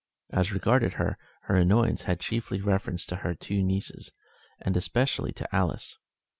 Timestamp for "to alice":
5.33-5.95